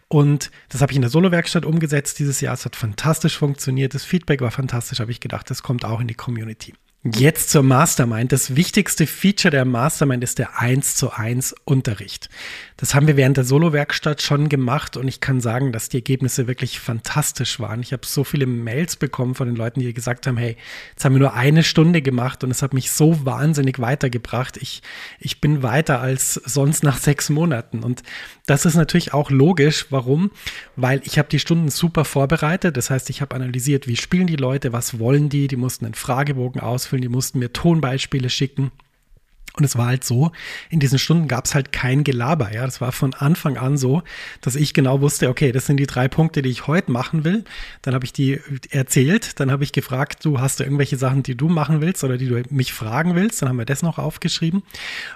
Und 0.07 0.51
das 0.69 0.81
habe 0.81 0.91
ich 0.91 0.95
in 0.95 1.01
der 1.01 1.11
Solo-Werkstatt 1.11 1.65
umgesetzt 1.65 2.19
dieses 2.19 2.41
Jahr. 2.41 2.53
Es 2.53 2.65
hat 2.65 2.75
fantastisch 2.75 3.37
funktioniert. 3.37 3.93
Das 3.93 4.03
Feedback 4.03 4.41
war 4.41 4.51
fantastisch. 4.51 4.99
Habe 4.99 5.11
ich 5.11 5.19
gedacht, 5.19 5.49
das 5.49 5.63
kommt 5.63 5.85
auch 5.85 5.99
in 5.99 6.07
die 6.07 6.15
Community. 6.15 6.73
Jetzt 7.15 7.51
zur 7.51 7.63
Mastermind. 7.63 8.31
Das 8.31 8.55
wichtigste 8.55 9.07
Feature 9.07 9.51
der 9.51 9.65
Mastermind 9.65 10.23
ist 10.23 10.39
der 10.39 10.59
1 10.59 10.95
zu 10.95 11.11
1 11.11 11.55
Unterricht. 11.63 12.27
Das 12.77 12.93
haben 12.93 13.07
wir 13.07 13.17
während 13.17 13.37
der 13.37 13.43
Solo-Werkstatt 13.43 14.21
schon 14.21 14.49
gemacht 14.49 14.97
und 14.97 15.07
ich 15.07 15.19
kann 15.19 15.41
sagen, 15.41 15.71
dass 15.71 15.89
die 15.89 15.97
Ergebnisse 15.97 16.45
wirklich 16.45 16.79
fantastisch 16.79 17.59
waren. 17.59 17.81
Ich 17.81 17.91
habe 17.91 18.05
so 18.05 18.23
viele 18.23 18.45
Mails 18.45 18.97
bekommen 18.97 19.33
von 19.33 19.47
den 19.47 19.55
Leuten, 19.55 19.79
die 19.79 19.91
gesagt 19.95 20.27
haben, 20.27 20.37
hey, 20.37 20.57
jetzt 20.91 21.03
haben 21.03 21.15
wir 21.15 21.19
nur 21.19 21.33
eine 21.33 21.63
Stunde 21.63 22.03
gemacht 22.03 22.43
und 22.43 22.51
es 22.51 22.61
hat 22.61 22.75
mich 22.75 22.91
so 22.91 23.25
wahnsinnig 23.25 23.79
weitergebracht. 23.79 24.57
Ich, 24.57 24.83
ich 25.19 25.41
bin 25.41 25.63
weiter 25.63 26.01
als 26.01 26.35
sonst 26.35 26.83
nach 26.83 26.99
sechs 26.99 27.31
Monaten. 27.31 27.79
Und 27.79 28.03
das 28.45 28.65
ist 28.67 28.75
natürlich 28.75 29.11
auch 29.11 29.31
logisch. 29.31 29.87
Warum? 29.89 30.29
Weil 30.75 31.01
ich 31.03 31.17
habe 31.17 31.29
die 31.29 31.39
Stunden 31.39 31.69
super 31.69 32.05
vorbereitet. 32.05 32.77
Das 32.77 32.91
heißt, 32.91 33.09
ich 33.09 33.21
habe 33.21 33.33
analysiert, 33.33 33.87
wie 33.87 33.95
spielen 33.95 34.27
die 34.27 34.35
Leute, 34.35 34.71
was 34.71 34.99
wollen 34.99 35.29
die. 35.29 35.47
Die 35.47 35.55
mussten 35.55 35.85
einen 35.85 35.95
Fragebogen 35.95 36.61
ausfüllen, 36.61 37.01
die 37.01 37.09
mussten 37.09 37.39
mir 37.39 37.51
Tonbeispiele 37.51 38.29
schicken. 38.29 38.71
Und 39.57 39.63
es 39.63 39.77
war 39.77 39.87
halt 39.87 40.03
so, 40.03 40.31
in 40.69 40.79
diesen 40.79 40.99
Stunden 40.99 41.27
gab 41.27 41.45
es 41.45 41.55
halt 41.55 41.71
kein 41.71 42.03
Gelaber. 42.03 42.53
Ja, 42.53 42.65
das 42.65 42.79
war 42.79 42.91
von 42.91 43.13
Anfang 43.13 43.57
an 43.57 43.77
so, 43.77 44.03
dass 44.41 44.55
ich 44.55 44.73
genau 44.73 45.01
wusste, 45.01 45.29
okay, 45.29 45.51
das 45.51 45.65
sind 45.65 45.77
die 45.77 45.87
drei 45.87 46.07
Punkte, 46.07 46.41
die 46.41 46.49
ich 46.49 46.67
heute 46.67 46.91
machen 46.91 47.23
will. 47.23 47.43
Dann 47.81 47.93
habe 47.95 48.05
ich 48.05 48.13
die 48.13 48.39
erzählt, 48.69 49.39
dann 49.39 49.51
habe 49.51 49.63
ich 49.63 49.71
gefragt, 49.71 50.23
du 50.23 50.39
hast 50.39 50.59
du 50.59 50.63
irgendwelche 50.63 50.97
Sachen, 50.97 51.23
die 51.23 51.35
du 51.35 51.49
machen 51.49 51.81
willst 51.81 52.03
oder 52.03 52.17
die 52.17 52.27
du 52.27 52.41
mich 52.49 52.71
fragen 52.71 53.15
willst. 53.15 53.41
Dann 53.41 53.49
haben 53.49 53.57
wir 53.57 53.65
das 53.65 53.81
noch 53.81 53.97
aufgeschrieben. 53.97 54.63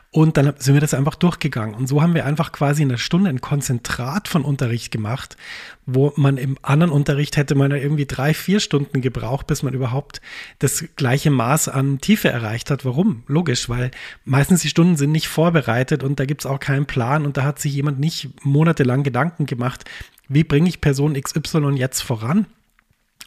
Und 0.10 0.36
dann 0.36 0.54
sind 0.58 0.74
wir 0.74 0.82
das 0.82 0.94
einfach 0.94 1.16
durchgegangen. 1.16 1.74
Und 1.74 1.88
so 1.88 2.02
haben 2.02 2.16
wir 2.16 2.26
einfach 2.26 2.52
quasi 2.52 2.84
in 2.84 2.90
einer 2.90 2.98
Stunde 2.98 3.30
ein 3.30 3.40
Konzentrat 3.40 4.28
von 4.28 4.44
Unterricht 4.44 4.92
gemacht, 4.92 5.38
wo 5.86 6.12
man 6.18 6.38
im 6.38 6.58
anderen 6.62 6.92
Unterricht 6.92 7.38
hätte 7.38 7.56
man 7.56 7.72
irgendwie 7.72 8.06
drei, 8.06 8.34
vier 8.34 8.60
Stunden 8.60 9.02
gebraucht, 9.02 9.48
bis 9.48 9.64
man 9.64 9.74
überhaupt 9.74 10.20
das 10.60 10.84
gleiche 10.96 11.32
Maß 11.32 11.70
an 11.70 12.00
Tiefe 12.00 12.30
erreicht 12.30 12.72
hat. 12.72 12.84
Warum? 12.84 13.24
Logisch, 13.28 13.70
weil 13.70 13.92
meistens 14.32 14.62
die 14.62 14.70
Stunden 14.70 14.96
sind 14.96 15.12
nicht 15.12 15.28
vorbereitet 15.28 16.04
und 16.04 16.18
da 16.18 16.26
gibt 16.26 16.42
es 16.42 16.46
auch 16.46 16.60
keinen 16.60 16.86
Plan 16.86 17.26
und 17.26 17.36
da 17.36 17.44
hat 17.44 17.60
sich 17.60 17.74
jemand 17.74 18.00
nicht 18.00 18.30
monatelang 18.46 19.04
Gedanken 19.04 19.46
gemacht, 19.46 19.84
wie 20.30 20.46
bringe 20.46 20.70
ich 20.70 20.80
Person 20.80 21.22
XY 21.22 21.74
jetzt 21.76 22.02
voran? 22.02 22.46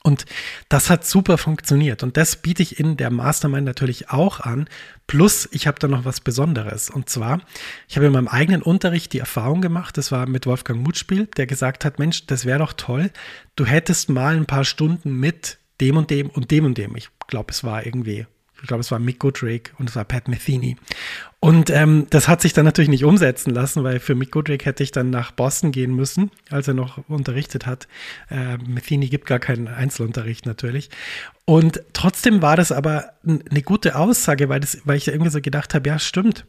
Und 0.02 0.24
das 0.70 0.88
hat 0.88 1.06
super 1.06 1.36
funktioniert. 1.38 2.02
Und 2.02 2.16
das 2.16 2.36
biete 2.36 2.62
ich 2.62 2.78
in 2.78 2.96
der 2.96 3.10
Mastermind 3.10 3.66
natürlich 3.66 4.10
auch 4.10 4.40
an. 4.40 4.68
Plus, 5.06 5.48
ich 5.52 5.66
habe 5.66 5.78
da 5.78 5.88
noch 5.88 6.04
was 6.04 6.20
Besonderes. 6.20 6.90
Und 6.90 7.08
zwar, 7.08 7.40
ich 7.88 7.96
habe 7.96 8.06
in 8.06 8.12
meinem 8.12 8.28
eigenen 8.28 8.62
Unterricht 8.62 9.12
die 9.14 9.18
Erfahrung 9.18 9.60
gemacht, 9.60 9.96
das 9.96 10.12
war 10.12 10.26
mit 10.26 10.46
Wolfgang 10.46 10.82
Mutspiel, 10.82 11.26
der 11.36 11.46
gesagt 11.46 11.84
hat, 11.84 11.98
Mensch, 11.98 12.26
das 12.26 12.44
wäre 12.46 12.58
doch 12.58 12.74
toll, 12.74 13.10
du 13.56 13.66
hättest 13.66 14.08
mal 14.08 14.36
ein 14.36 14.46
paar 14.46 14.64
Stunden 14.64 15.18
mit 15.18 15.58
dem 15.80 15.96
und 15.98 16.10
dem 16.10 16.28
und 16.30 16.50
dem 16.50 16.64
und 16.64 16.78
dem. 16.78 16.96
Ich 16.96 17.08
glaube, 17.26 17.50
es 17.50 17.64
war 17.64 17.84
irgendwie 17.84 18.26
ich 18.64 18.68
glaube, 18.68 18.80
es 18.80 18.90
war 18.90 18.98
Mick 18.98 19.18
Goodrick 19.18 19.74
und 19.78 19.90
es 19.90 19.96
war 19.96 20.06
Pat 20.06 20.26
Metheny. 20.26 20.76
Und 21.38 21.68
ähm, 21.68 22.06
das 22.08 22.28
hat 22.28 22.40
sich 22.40 22.54
dann 22.54 22.64
natürlich 22.64 22.88
nicht 22.88 23.04
umsetzen 23.04 23.50
lassen, 23.50 23.84
weil 23.84 24.00
für 24.00 24.14
Mick 24.14 24.30
Goodrick 24.30 24.64
hätte 24.64 24.82
ich 24.82 24.90
dann 24.90 25.10
nach 25.10 25.32
Boston 25.32 25.70
gehen 25.70 25.94
müssen, 25.94 26.30
als 26.48 26.66
er 26.66 26.72
noch 26.72 27.06
unterrichtet 27.06 27.66
hat. 27.66 27.88
Äh, 28.30 28.56
Metheny 28.56 29.08
gibt 29.08 29.26
gar 29.26 29.38
keinen 29.38 29.68
Einzelunterricht 29.68 30.46
natürlich. 30.46 30.88
Und 31.44 31.82
trotzdem 31.92 32.40
war 32.40 32.56
das 32.56 32.72
aber 32.72 33.10
eine 33.26 33.60
gute 33.60 33.96
Aussage, 33.96 34.48
weil, 34.48 34.60
das, 34.60 34.78
weil 34.84 34.96
ich 34.96 35.08
irgendwie 35.08 35.30
so 35.30 35.42
gedacht 35.42 35.74
habe, 35.74 35.86
ja, 35.86 35.98
stimmt 35.98 36.46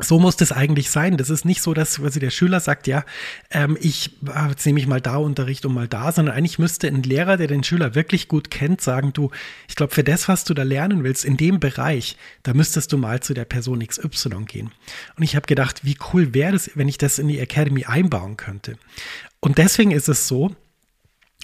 so 0.00 0.20
muss 0.20 0.36
das 0.36 0.52
eigentlich 0.52 0.90
sein. 0.90 1.16
Das 1.16 1.28
ist 1.28 1.44
nicht 1.44 1.60
so, 1.60 1.74
dass 1.74 1.96
quasi 1.96 2.20
der 2.20 2.30
Schüler 2.30 2.60
sagt, 2.60 2.86
ja, 2.86 3.04
ähm, 3.50 3.76
ich 3.80 4.16
ah, 4.26 4.48
jetzt 4.48 4.64
nehme 4.64 4.78
ich 4.78 4.86
mal 4.86 5.00
da 5.00 5.16
Unterricht 5.16 5.66
und 5.66 5.74
mal 5.74 5.88
da, 5.88 6.12
sondern 6.12 6.36
eigentlich 6.36 6.58
müsste 6.58 6.86
ein 6.86 7.02
Lehrer, 7.02 7.36
der 7.36 7.48
den 7.48 7.64
Schüler 7.64 7.96
wirklich 7.96 8.28
gut 8.28 8.50
kennt, 8.50 8.80
sagen, 8.80 9.12
du, 9.12 9.30
ich 9.68 9.74
glaube, 9.74 9.92
für 9.92 10.04
das, 10.04 10.28
was 10.28 10.44
du 10.44 10.54
da 10.54 10.62
lernen 10.62 11.02
willst, 11.02 11.24
in 11.24 11.36
dem 11.36 11.58
Bereich, 11.58 12.16
da 12.44 12.54
müsstest 12.54 12.92
du 12.92 12.98
mal 12.98 13.20
zu 13.20 13.34
der 13.34 13.44
Person 13.44 13.84
XY 13.84 14.44
gehen. 14.46 14.70
Und 15.16 15.24
ich 15.24 15.34
habe 15.34 15.46
gedacht, 15.46 15.84
wie 15.84 15.98
cool 16.12 16.32
wäre 16.32 16.52
das, 16.52 16.70
wenn 16.76 16.88
ich 16.88 16.98
das 16.98 17.18
in 17.18 17.26
die 17.26 17.40
Academy 17.40 17.84
einbauen 17.84 18.36
könnte. 18.36 18.78
Und 19.40 19.58
deswegen 19.58 19.90
ist 19.90 20.08
es 20.08 20.28
so, 20.28 20.54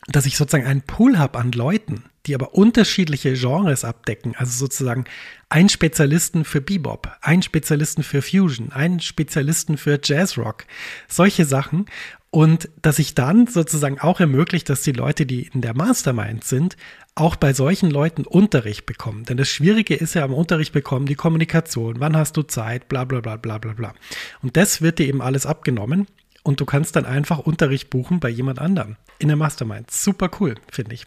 dass 0.06 0.26
ich 0.26 0.37
sozusagen 0.37 0.66
einen 0.66 0.82
Pool 0.82 1.18
habe 1.18 1.38
an 1.38 1.50
Leuten, 1.52 2.04
die 2.26 2.34
aber 2.34 2.54
unterschiedliche 2.54 3.34
Genres 3.34 3.84
abdecken. 3.84 4.34
Also 4.36 4.52
sozusagen 4.52 5.04
ein 5.48 5.68
Spezialisten 5.68 6.44
für 6.44 6.60
Bebop, 6.60 7.10
ein 7.20 7.42
Spezialisten 7.42 8.02
für 8.02 8.22
Fusion, 8.22 8.72
ein 8.72 9.00
Spezialisten 9.00 9.76
für 9.76 10.00
Jazzrock, 10.02 10.64
solche 11.08 11.44
Sachen. 11.44 11.86
Und 12.30 12.68
dass 12.82 12.98
ich 12.98 13.14
dann 13.14 13.46
sozusagen 13.46 14.00
auch 14.00 14.18
ermöglicht, 14.18 14.68
dass 14.68 14.82
die 14.82 14.90
Leute, 14.90 15.24
die 15.24 15.46
in 15.46 15.60
der 15.60 15.72
Mastermind 15.72 16.42
sind, 16.42 16.76
auch 17.14 17.36
bei 17.36 17.52
solchen 17.52 17.90
Leuten 17.90 18.24
Unterricht 18.24 18.86
bekommen. 18.86 19.24
Denn 19.24 19.36
das 19.36 19.48
Schwierige 19.48 19.94
ist 19.94 20.14
ja 20.14 20.24
am 20.24 20.34
Unterricht 20.34 20.72
bekommen 20.72 21.06
die 21.06 21.14
Kommunikation. 21.14 22.00
Wann 22.00 22.16
hast 22.16 22.36
du 22.36 22.42
Zeit? 22.42 22.88
Bla 22.88 23.04
bla 23.04 23.20
bla 23.20 23.36
bla 23.36 23.58
bla 23.58 23.72
bla. 23.74 23.94
Und 24.42 24.56
das 24.56 24.82
wird 24.82 24.98
dir 24.98 25.06
eben 25.06 25.22
alles 25.22 25.46
abgenommen. 25.46 26.08
Und 26.42 26.60
du 26.60 26.64
kannst 26.64 26.96
dann 26.96 27.06
einfach 27.06 27.38
Unterricht 27.38 27.88
buchen 27.88 28.18
bei 28.18 28.28
jemand 28.28 28.58
anderem 28.58 28.96
in 29.18 29.28
der 29.28 29.36
Mastermind. 29.36 29.90
Super 29.90 30.28
cool, 30.40 30.56
finde 30.70 30.94
ich. 30.94 31.06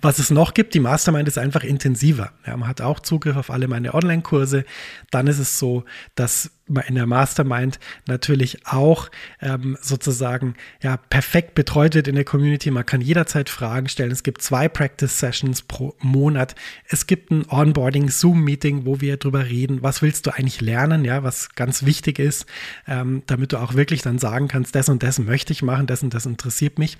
Was 0.00 0.18
es 0.18 0.30
noch 0.30 0.54
gibt, 0.54 0.74
die 0.74 0.80
Mastermind 0.80 1.28
ist 1.28 1.38
einfach 1.38 1.64
intensiver. 1.64 2.32
Ja, 2.46 2.56
man 2.56 2.68
hat 2.68 2.80
auch 2.80 3.00
Zugriff 3.00 3.36
auf 3.36 3.50
alle 3.50 3.68
meine 3.68 3.94
Online-Kurse. 3.94 4.64
Dann 5.10 5.26
ist 5.26 5.38
es 5.38 5.58
so, 5.58 5.84
dass 6.14 6.50
in 6.86 6.94
der 6.94 7.06
Mastermind 7.06 7.78
natürlich 8.06 8.66
auch 8.66 9.10
ähm, 9.40 9.76
sozusagen 9.80 10.54
ja 10.82 10.96
perfekt 10.96 11.54
betreut 11.54 11.94
wird 11.94 12.08
in 12.08 12.14
der 12.14 12.24
Community. 12.24 12.70
Man 12.70 12.86
kann 12.86 13.00
jederzeit 13.00 13.48
Fragen 13.48 13.88
stellen. 13.88 14.10
Es 14.10 14.22
gibt 14.22 14.42
zwei 14.42 14.68
Practice-Sessions 14.68 15.62
pro 15.62 15.94
Monat. 16.00 16.54
Es 16.88 17.06
gibt 17.06 17.30
ein 17.30 17.46
Onboarding-Zoom-Meeting, 17.48 18.84
wo 18.84 19.00
wir 19.00 19.16
darüber 19.16 19.46
reden, 19.46 19.82
was 19.82 20.02
willst 20.02 20.26
du 20.26 20.30
eigentlich 20.30 20.60
lernen, 20.60 21.04
ja, 21.04 21.22
was 21.22 21.54
ganz 21.54 21.84
wichtig 21.84 22.18
ist, 22.18 22.46
ähm, 22.86 23.22
damit 23.26 23.52
du 23.52 23.58
auch 23.58 23.74
wirklich 23.74 24.02
dann 24.02 24.18
sagen 24.18 24.48
kannst, 24.48 24.74
das 24.74 24.88
und 24.88 25.02
das 25.02 25.18
möchte 25.18 25.52
ich 25.52 25.62
machen, 25.62 25.86
das 25.86 26.02
und 26.02 26.14
das 26.14 26.26
interessiert 26.26 26.78
mich. 26.78 26.98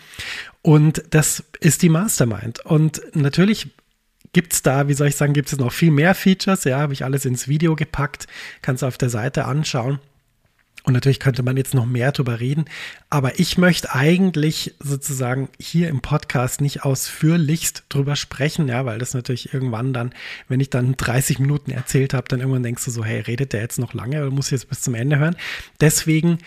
Und 0.62 1.02
das 1.10 1.44
ist 1.60 1.82
die 1.82 1.88
Mastermind. 1.88 2.64
Und 2.64 3.02
natürlich 3.14 3.68
gibt 4.32 4.52
es 4.52 4.62
da, 4.62 4.88
wie 4.88 4.94
soll 4.94 5.08
ich 5.08 5.16
sagen, 5.16 5.32
gibt 5.32 5.52
es 5.52 5.58
noch 5.58 5.72
viel 5.72 5.90
mehr 5.90 6.14
Features. 6.14 6.64
Ja, 6.64 6.78
habe 6.78 6.92
ich 6.92 7.04
alles 7.04 7.24
ins 7.24 7.48
Video 7.48 7.76
gepackt, 7.76 8.26
kannst 8.62 8.82
du 8.82 8.86
auf 8.86 8.98
der 8.98 9.10
Seite 9.10 9.44
anschauen. 9.44 9.98
Und 10.84 10.94
natürlich 10.94 11.20
könnte 11.20 11.42
man 11.42 11.58
jetzt 11.58 11.74
noch 11.74 11.84
mehr 11.84 12.12
darüber 12.12 12.40
reden, 12.40 12.64
aber 13.10 13.38
ich 13.38 13.58
möchte 13.58 13.94
eigentlich 13.94 14.74
sozusagen 14.78 15.50
hier 15.60 15.88
im 15.88 16.00
Podcast 16.00 16.62
nicht 16.62 16.82
ausführlichst 16.82 17.84
drüber 17.90 18.16
sprechen, 18.16 18.68
ja, 18.68 18.86
weil 18.86 18.98
das 18.98 19.12
natürlich 19.12 19.52
irgendwann 19.52 19.92
dann, 19.92 20.14
wenn 20.48 20.60
ich 20.60 20.70
dann 20.70 20.96
30 20.96 21.40
Minuten 21.40 21.72
erzählt 21.72 22.14
habe, 22.14 22.28
dann 22.28 22.40
irgendwann 22.40 22.62
denkst 22.62 22.86
du 22.86 22.90
so, 22.90 23.04
hey, 23.04 23.20
redet 23.20 23.52
der 23.52 23.60
jetzt 23.60 23.78
noch 23.78 23.92
lange 23.92 24.22
oder 24.22 24.30
muss 24.30 24.46
ich 24.46 24.52
jetzt 24.52 24.70
bis 24.70 24.80
zum 24.80 24.94
Ende 24.94 25.18
hören? 25.18 25.36
Deswegen, 25.78 26.38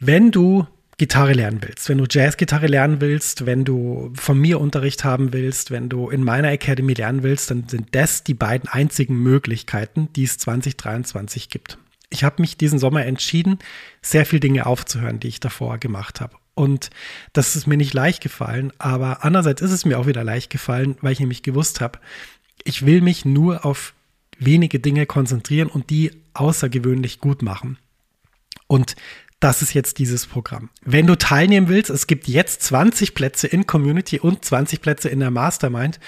wenn 0.00 0.32
du 0.32 0.66
Gitarre 1.00 1.32
lernen 1.32 1.60
willst, 1.62 1.88
wenn 1.88 1.96
du 1.96 2.04
Jazzgitarre 2.06 2.66
lernen 2.66 3.00
willst, 3.00 3.46
wenn 3.46 3.64
du 3.64 4.12
von 4.14 4.38
mir 4.38 4.60
Unterricht 4.60 5.02
haben 5.02 5.32
willst, 5.32 5.70
wenn 5.70 5.88
du 5.88 6.10
in 6.10 6.22
meiner 6.22 6.50
Academy 6.50 6.92
lernen 6.92 7.22
willst, 7.22 7.50
dann 7.50 7.66
sind 7.68 7.94
das 7.94 8.22
die 8.22 8.34
beiden 8.34 8.68
einzigen 8.68 9.16
Möglichkeiten, 9.16 10.12
die 10.14 10.24
es 10.24 10.36
2023 10.36 11.48
gibt. 11.48 11.78
Ich 12.10 12.22
habe 12.22 12.42
mich 12.42 12.58
diesen 12.58 12.78
Sommer 12.78 13.06
entschieden, 13.06 13.60
sehr 14.02 14.26
viele 14.26 14.40
Dinge 14.40 14.66
aufzuhören, 14.66 15.20
die 15.20 15.28
ich 15.28 15.40
davor 15.40 15.78
gemacht 15.78 16.20
habe. 16.20 16.36
Und 16.54 16.90
das 17.32 17.56
ist 17.56 17.66
mir 17.66 17.78
nicht 17.78 17.94
leicht 17.94 18.22
gefallen, 18.22 18.70
aber 18.76 19.24
andererseits 19.24 19.62
ist 19.62 19.72
es 19.72 19.86
mir 19.86 19.98
auch 19.98 20.06
wieder 20.06 20.22
leicht 20.22 20.50
gefallen, 20.50 20.98
weil 21.00 21.14
ich 21.14 21.20
nämlich 21.20 21.42
gewusst 21.42 21.80
habe, 21.80 21.98
ich 22.62 22.84
will 22.84 23.00
mich 23.00 23.24
nur 23.24 23.64
auf 23.64 23.94
wenige 24.38 24.80
Dinge 24.80 25.06
konzentrieren 25.06 25.70
und 25.70 25.88
die 25.88 26.10
außergewöhnlich 26.34 27.20
gut 27.20 27.40
machen. 27.40 27.78
Und 28.66 28.96
das 29.40 29.62
ist 29.62 29.72
jetzt 29.72 29.98
dieses 29.98 30.26
Programm. 30.26 30.68
Wenn 30.84 31.06
du 31.06 31.16
teilnehmen 31.16 31.68
willst, 31.68 31.90
es 31.90 32.06
gibt 32.06 32.28
jetzt 32.28 32.62
20 32.62 33.14
Plätze 33.14 33.46
in 33.46 33.66
Community 33.66 34.20
und 34.20 34.44
20 34.44 34.82
Plätze 34.82 35.08
in 35.08 35.20
der 35.20 35.30
Mastermind. 35.30 35.98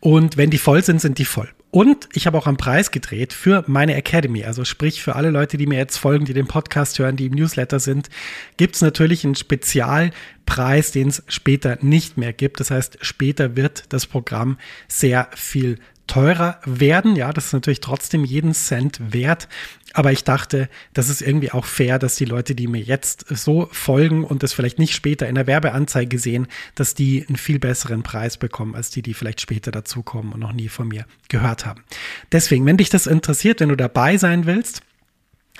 Und 0.00 0.36
wenn 0.36 0.50
die 0.50 0.58
voll 0.58 0.82
sind, 0.82 1.00
sind 1.00 1.18
die 1.18 1.24
voll. 1.24 1.48
Und 1.70 2.08
ich 2.14 2.26
habe 2.26 2.36
auch 2.36 2.48
am 2.48 2.56
Preis 2.56 2.90
gedreht 2.90 3.32
für 3.32 3.62
meine 3.68 3.94
Academy. 3.94 4.44
Also 4.44 4.64
sprich 4.64 5.02
für 5.02 5.14
alle 5.14 5.30
Leute, 5.30 5.56
die 5.56 5.66
mir 5.66 5.78
jetzt 5.78 5.98
folgen, 5.98 6.24
die 6.24 6.34
den 6.34 6.48
Podcast 6.48 6.98
hören, 6.98 7.14
die 7.14 7.26
im 7.26 7.34
Newsletter 7.34 7.78
sind, 7.78 8.10
gibt 8.56 8.74
es 8.74 8.82
natürlich 8.82 9.24
einen 9.24 9.36
Spezialpreis, 9.36 10.90
den 10.90 11.08
es 11.08 11.22
später 11.28 11.78
nicht 11.80 12.16
mehr 12.16 12.32
gibt. 12.32 12.58
Das 12.58 12.72
heißt, 12.72 12.98
später 13.02 13.54
wird 13.54 13.84
das 13.90 14.06
Programm 14.06 14.58
sehr 14.88 15.28
viel 15.36 15.78
teurer 16.10 16.58
werden. 16.64 17.14
Ja, 17.14 17.32
das 17.32 17.46
ist 17.46 17.52
natürlich 17.52 17.80
trotzdem 17.80 18.24
jeden 18.24 18.52
Cent 18.52 19.12
wert. 19.12 19.48
Aber 19.92 20.10
ich 20.10 20.24
dachte, 20.24 20.68
das 20.92 21.08
ist 21.08 21.22
irgendwie 21.22 21.52
auch 21.52 21.64
fair, 21.64 21.98
dass 22.00 22.16
die 22.16 22.24
Leute, 22.24 22.54
die 22.56 22.66
mir 22.66 22.80
jetzt 22.80 23.26
so 23.28 23.68
folgen 23.70 24.24
und 24.24 24.42
das 24.42 24.52
vielleicht 24.52 24.78
nicht 24.80 24.94
später 24.94 25.28
in 25.28 25.36
der 25.36 25.46
Werbeanzeige 25.46 26.18
sehen, 26.18 26.48
dass 26.74 26.94
die 26.94 27.24
einen 27.26 27.36
viel 27.36 27.60
besseren 27.60 28.02
Preis 28.02 28.36
bekommen, 28.36 28.74
als 28.74 28.90
die, 28.90 29.02
die 29.02 29.14
vielleicht 29.14 29.40
später 29.40 29.70
dazukommen 29.70 30.32
und 30.32 30.40
noch 30.40 30.52
nie 30.52 30.68
von 30.68 30.88
mir 30.88 31.06
gehört 31.28 31.64
haben. 31.64 31.84
Deswegen, 32.32 32.66
wenn 32.66 32.76
dich 32.76 32.88
das 32.88 33.06
interessiert, 33.06 33.60
wenn 33.60 33.68
du 33.68 33.76
dabei 33.76 34.16
sein 34.16 34.46
willst, 34.46 34.82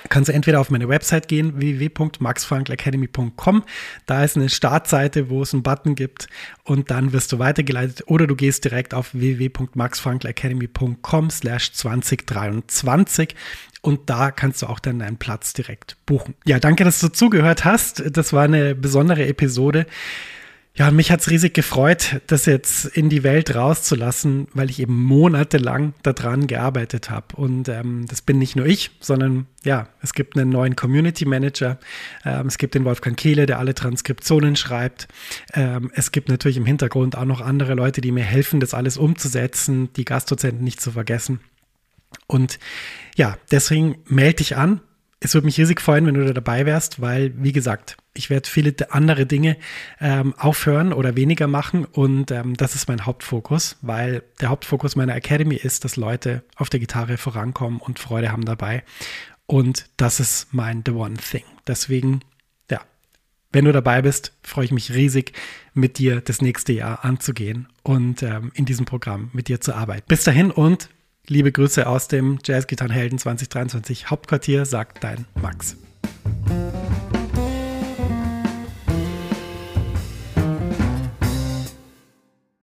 kannst 0.08 0.28
du 0.28 0.32
entweder 0.32 0.60
auf 0.60 0.70
meine 0.70 0.88
Website 0.88 1.28
gehen, 1.28 1.60
www.maxfrankelacademy.com. 1.60 3.62
Da 4.06 4.24
ist 4.24 4.36
eine 4.36 4.48
Startseite, 4.48 5.30
wo 5.30 5.42
es 5.42 5.52
einen 5.52 5.62
Button 5.62 5.94
gibt 5.94 6.28
und 6.64 6.90
dann 6.90 7.12
wirst 7.12 7.30
du 7.32 7.38
weitergeleitet 7.38 8.04
oder 8.06 8.26
du 8.26 8.34
gehst 8.36 8.64
direkt 8.64 8.94
auf 8.94 9.12
www.maxfrankelacademy.com 9.12 11.30
slash 11.30 11.72
2023 11.72 13.34
und 13.82 14.10
da 14.10 14.30
kannst 14.30 14.62
du 14.62 14.66
auch 14.66 14.78
dann 14.78 14.98
deinen 14.98 15.16
Platz 15.16 15.52
direkt 15.52 15.96
buchen. 16.06 16.34
Ja, 16.44 16.58
danke, 16.58 16.84
dass 16.84 17.00
du 17.00 17.08
zugehört 17.08 17.64
hast. 17.64 18.16
Das 18.16 18.32
war 18.32 18.44
eine 18.44 18.74
besondere 18.74 19.26
Episode. 19.26 19.86
Ja, 20.80 20.90
mich 20.90 21.12
hat's 21.12 21.28
riesig 21.28 21.52
gefreut, 21.52 22.22
das 22.26 22.46
jetzt 22.46 22.86
in 22.86 23.10
die 23.10 23.22
Welt 23.22 23.54
rauszulassen, 23.54 24.48
weil 24.54 24.70
ich 24.70 24.80
eben 24.80 24.98
monatelang 24.98 25.92
daran 26.02 26.46
gearbeitet 26.46 27.10
habe. 27.10 27.36
Und 27.36 27.68
ähm, 27.68 28.06
das 28.08 28.22
bin 28.22 28.38
nicht 28.38 28.56
nur 28.56 28.64
ich, 28.64 28.90
sondern 28.98 29.46
ja, 29.62 29.90
es 30.00 30.14
gibt 30.14 30.38
einen 30.38 30.48
neuen 30.48 30.76
Community 30.76 31.26
Manager. 31.26 31.78
Ähm, 32.24 32.46
es 32.46 32.56
gibt 32.56 32.74
den 32.74 32.86
Wolfgang 32.86 33.14
Kehle, 33.14 33.44
der 33.44 33.58
alle 33.58 33.74
Transkriptionen 33.74 34.56
schreibt. 34.56 35.06
Ähm, 35.52 35.90
es 35.94 36.12
gibt 36.12 36.30
natürlich 36.30 36.56
im 36.56 36.64
Hintergrund 36.64 37.14
auch 37.14 37.26
noch 37.26 37.42
andere 37.42 37.74
Leute, 37.74 38.00
die 38.00 38.10
mir 38.10 38.24
helfen, 38.24 38.58
das 38.58 38.72
alles 38.72 38.96
umzusetzen, 38.96 39.92
die 39.96 40.06
Gastdozenten 40.06 40.64
nicht 40.64 40.80
zu 40.80 40.92
vergessen. 40.92 41.40
Und 42.26 42.58
ja, 43.16 43.36
deswegen 43.50 43.98
melde 44.06 44.36
dich 44.36 44.56
an. 44.56 44.80
Es 45.20 45.34
würde 45.34 45.44
mich 45.44 45.58
riesig 45.58 45.82
freuen, 45.82 46.06
wenn 46.06 46.14
du 46.14 46.24
da 46.24 46.32
dabei 46.32 46.64
wärst, 46.64 47.02
weil, 47.02 47.34
wie 47.36 47.52
gesagt, 47.52 47.98
ich 48.14 48.30
werde 48.30 48.48
viele 48.48 48.74
andere 48.90 49.26
Dinge 49.26 49.56
ähm, 50.00 50.34
aufhören 50.36 50.92
oder 50.92 51.16
weniger 51.16 51.46
machen 51.46 51.84
und 51.84 52.30
ähm, 52.30 52.56
das 52.56 52.74
ist 52.74 52.88
mein 52.88 53.06
Hauptfokus, 53.06 53.76
weil 53.82 54.22
der 54.40 54.48
Hauptfokus 54.48 54.96
meiner 54.96 55.14
Academy 55.14 55.54
ist, 55.54 55.84
dass 55.84 55.96
Leute 55.96 56.42
auf 56.56 56.70
der 56.70 56.80
Gitarre 56.80 57.16
vorankommen 57.16 57.80
und 57.80 57.98
Freude 57.98 58.32
haben 58.32 58.44
dabei. 58.44 58.82
Und 59.46 59.86
das 59.96 60.20
ist 60.20 60.52
mein 60.52 60.82
The 60.84 60.92
One 60.92 61.16
Thing. 61.16 61.44
Deswegen, 61.66 62.20
ja, 62.70 62.80
wenn 63.52 63.64
du 63.64 63.72
dabei 63.72 64.02
bist, 64.02 64.32
freue 64.42 64.64
ich 64.64 64.72
mich 64.72 64.92
riesig, 64.92 65.32
mit 65.74 65.98
dir 65.98 66.20
das 66.20 66.42
nächste 66.42 66.72
Jahr 66.72 67.04
anzugehen 67.04 67.68
und 67.82 68.22
ähm, 68.22 68.50
in 68.54 68.64
diesem 68.64 68.86
Programm 68.86 69.30
mit 69.32 69.48
dir 69.48 69.60
zu 69.60 69.74
arbeiten. 69.74 70.06
Bis 70.08 70.24
dahin 70.24 70.50
und 70.50 70.88
Liebe 71.30 71.52
Grüße 71.52 71.86
aus 71.86 72.08
dem 72.08 72.40
Jazzgitarrenhelden 72.44 73.16
2023 73.16 74.10
Hauptquartier, 74.10 74.66
sagt 74.66 75.04
dein 75.04 75.26
Max. 75.40 75.76